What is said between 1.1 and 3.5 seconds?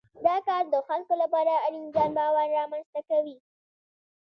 لپاره اړین ځان باور رامنځته کوي.